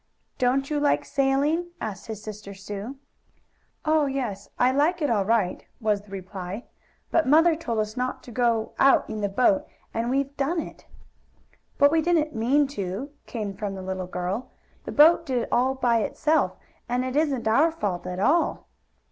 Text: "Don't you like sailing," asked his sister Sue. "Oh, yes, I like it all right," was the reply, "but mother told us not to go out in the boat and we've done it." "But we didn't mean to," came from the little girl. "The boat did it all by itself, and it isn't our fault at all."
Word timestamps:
"Don't 0.39 0.71
you 0.71 0.79
like 0.79 1.05
sailing," 1.05 1.73
asked 1.79 2.07
his 2.07 2.23
sister 2.23 2.55
Sue. 2.55 2.95
"Oh, 3.85 4.07
yes, 4.07 4.49
I 4.57 4.71
like 4.71 4.99
it 4.99 5.11
all 5.11 5.25
right," 5.25 5.63
was 5.79 6.01
the 6.01 6.09
reply, 6.11 6.63
"but 7.11 7.27
mother 7.27 7.55
told 7.55 7.77
us 7.77 7.95
not 7.95 8.23
to 8.23 8.31
go 8.31 8.73
out 8.79 9.07
in 9.07 9.21
the 9.21 9.29
boat 9.29 9.67
and 9.93 10.09
we've 10.09 10.35
done 10.37 10.59
it." 10.59 10.87
"But 11.77 11.91
we 11.91 12.01
didn't 12.01 12.33
mean 12.33 12.65
to," 12.69 13.11
came 13.27 13.53
from 13.53 13.75
the 13.75 13.83
little 13.83 14.07
girl. 14.07 14.49
"The 14.85 14.91
boat 14.91 15.23
did 15.23 15.37
it 15.43 15.49
all 15.51 15.75
by 15.75 15.99
itself, 15.99 16.53
and 16.89 17.05
it 17.05 17.15
isn't 17.15 17.47
our 17.47 17.69
fault 17.71 18.07
at 18.07 18.17
all." 18.19 18.69